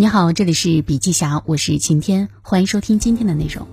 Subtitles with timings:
[0.00, 3.66] 你好，这里是笔记侠，我是晴天，欢迎收听今天的内容。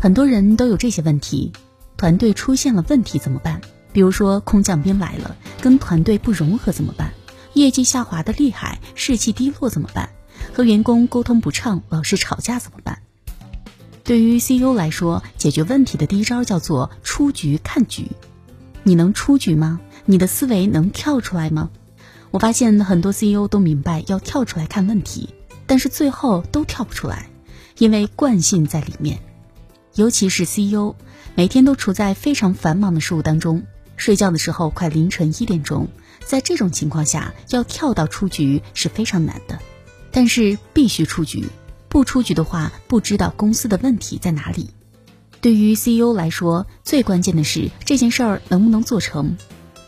[0.00, 1.50] 很多人都有这些问题：
[1.96, 3.60] 团队出现了问题怎么办？
[3.92, 7.12] 比如说空降兵来了，跟团队不融合怎么办？
[7.54, 10.10] 业绩下滑的厉害，士气低落怎么办？
[10.54, 13.00] 和员工沟通不畅，老是吵架怎么办？
[14.04, 18.12] 对于 CEO 来说，解决问题的第一招叫做出局看局。
[18.84, 19.80] 你能出局吗？
[20.04, 21.70] 你的思维能跳出来吗？
[22.36, 25.30] 我发现很多 CEO 都明白要跳出来看问题，
[25.66, 27.30] 但是最后都跳不出来，
[27.78, 29.20] 因为惯性在里面。
[29.94, 30.96] 尤其是 CEO，
[31.34, 33.62] 每天都处在非常繁忙的事务当中，
[33.96, 35.88] 睡觉的时候快凌晨一点钟，
[36.26, 39.58] 在这种情况下要跳到出局是非常难的。
[40.10, 41.46] 但是必须出局，
[41.88, 44.68] 不出局的话，不知道公司的问题在哪里。
[45.40, 49.38] 对于 CEO 来说，最关键的是这件事儿能不能做成。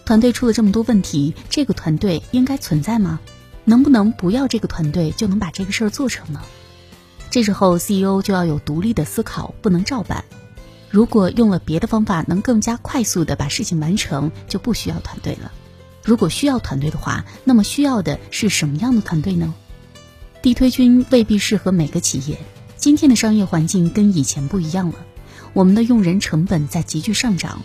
[0.09, 3.21] 团队出了这么多问题，这个团队应该存在吗？
[3.67, 6.41] 能不能不要这个团队就能把这个事儿做成呢？
[7.29, 10.25] 这时候 CEO 就要有独立的思考，不能照搬。
[10.89, 15.53] 如果用了别的方法，能更加快速的把事情完成，就不需要团队了。
[16.03, 19.55] 如果需要团队的话，那么需要的是什么样的团队呢？
[20.41, 22.39] 地推军未必适合每个企业。
[22.79, 24.95] 今天的商业环境跟以前不一样了，
[25.53, 27.61] 我们的用人成本在急剧上涨。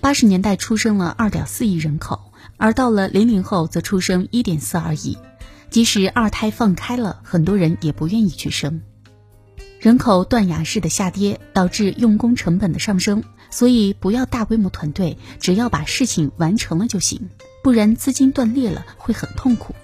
[0.00, 5.18] 八十年代出生了二点四亿人口，而到了零零后则出生一点四二亿。
[5.70, 8.80] 即使二胎放开了，很多人也不愿意去生。
[9.80, 17.28] 人口断崖式的下跌导致用工成本的上升，所以不要大规模团队，只要把事情完成了就行。
[17.62, 19.74] 不然资金断裂了会很痛苦。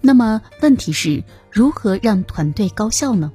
[0.00, 3.32] 那么问题是如何让团队高效呢？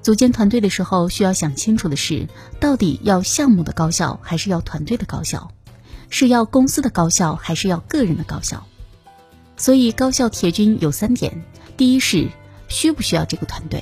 [0.00, 2.26] 组建团队的时候，需要想清楚的是，
[2.60, 5.50] 到底要项目的高效，还是要团队的高效？
[6.08, 8.64] 是要公司的高效，还是要个人的高效？
[9.56, 11.44] 所以，高效铁军有三点：
[11.76, 12.28] 第一是
[12.68, 13.80] 需不需要这个团队；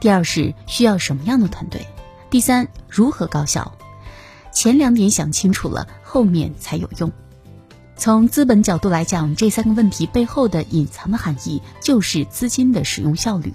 [0.00, 1.80] 第二是需要什么样的团队；
[2.30, 3.70] 第三如何高效？
[4.52, 7.12] 前两点想清楚了，后面才有用。
[7.96, 13.52] 从资本角度来讲，这三个问题背后的隐藏的含义就是资金的使用效率。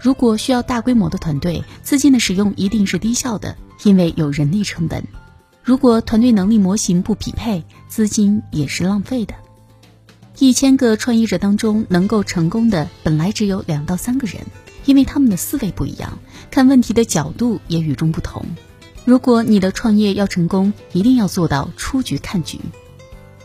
[0.00, 5.04] 如果需要大规模的团队，资金的使用一定是低效的，因为有人力成本。
[5.62, 9.34] 如果团队能力模型不匹配，资金也是浪费的。
[10.38, 14.40] 一千个创业者当中，能够成功的本来只有两到三个人，
[14.86, 16.18] 因为他们的思维不一样，
[16.50, 18.46] 看问题的角度也与众不同。
[19.04, 22.58] 如果你的创业要成功，一定要做到出局看局。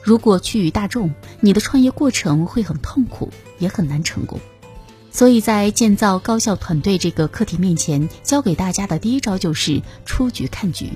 [0.01, 3.29] 如果趋于大众，你的创业过程会很痛苦，
[3.59, 4.39] 也很难成功。
[5.16, 10.90] 所以在建造高效团队这个课题面前，教给大家的第一招就是出局看局。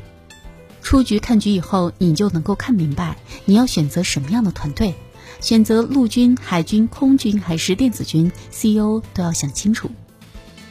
[0.82, 3.16] 出局看局以后，你就能够看明白
[3.46, 4.94] 你要选择什么样的团队，
[5.40, 9.90] 选择陆军、海军、空军还是电子军，CEO 都要想清楚。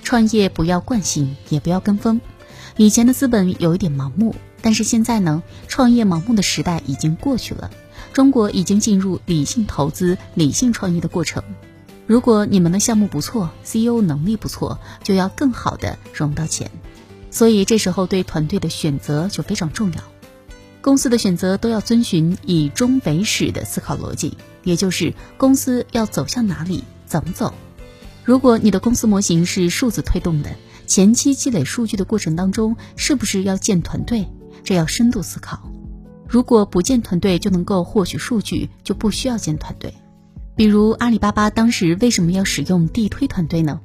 [0.03, 2.21] 创业不要惯性，也不要跟风。
[2.77, 7.71] 以前的资本有一点盲目，但是现在呢，创业盲目的时代已经过去了，
[8.13, 11.43] 中国已经进入理性投资、理性创业的过程。
[12.09, 16.71] 如果你们的项目不错，CEO 能力不错，就要更好的融到钱。
[17.31, 20.03] 所以这时候对团队的选择就非常重要。
[20.81, 27.53] 公司的选择都要遵循以终为始的思考逻辑，也就是公司要走向哪里，怎么走。
[28.25, 30.49] 如果你的公司模型是数字推动的，
[30.87, 34.27] 前期积累数据的过程当中，是不是要建团队？
[34.65, 35.61] 这要深度思考。
[36.27, 39.93] 如果不建团队就能够获取数据，就不需要建团队。
[40.59, 43.81] 比如阿里巴巴当时为什么要使用地推团队呢？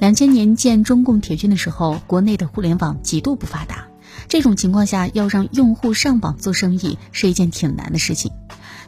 [0.00, 3.86] 两千年建中共铁军的时候，国内的互联网极度不发达，
[4.26, 8.32] 这种情况下要让用户上网做生意是一件挺难的事情，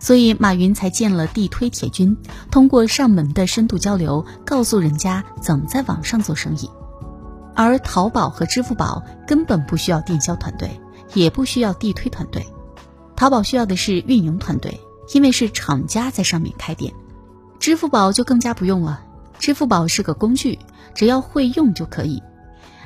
[0.00, 2.16] 所以马云才建了地推铁军，
[2.50, 6.68] 通过上门的深度交流，告诉人家怎么在网上做生意。
[7.54, 10.68] 而淘宝和支付宝根本不需要电销团队，
[11.14, 12.44] 也不需要地推团队，
[13.14, 14.80] 淘宝需要的是运营团队，
[15.14, 16.92] 因为是厂家在上面开店。
[17.60, 19.04] 支付宝就更加不用了，
[19.38, 20.58] 支付宝是个工具，
[20.94, 22.22] 只要会用就可以。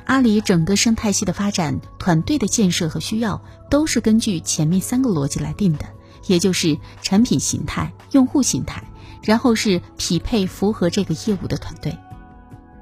[0.03, 5.85] 阿里整个生态系的发展、团队的建设和需要，都是根据前面三个逻辑来定的，
[6.27, 8.83] 也就是产品形态、用户形态，
[9.23, 11.97] 然后是匹配符合这个业务的团队。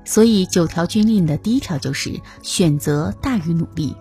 [0.03, 3.95] 所以九条军令的第一条就是选择大于努力，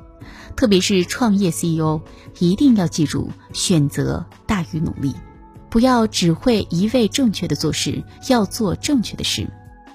[0.56, 2.00] 特别是创业 CEO
[2.38, 5.14] 一定要记住选择大于努力。
[5.72, 9.48] 不要只会一味正确的做事，要做正确的事，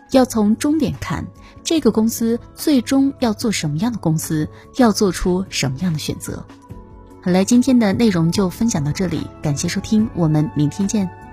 [0.09, 1.24] 要从终点看
[1.63, 6.44] 这个公司最终要做什么样的公司，要做出什么样的选择。
[7.21, 11.26] 好了，今天的内容就分享到这里，感谢收听，我们明天见。